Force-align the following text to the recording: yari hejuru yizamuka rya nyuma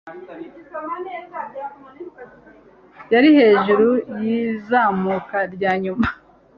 yari 3.13 3.29
hejuru 3.37 3.87
yizamuka 4.23 5.37
rya 5.53 5.71
nyuma 5.83 6.07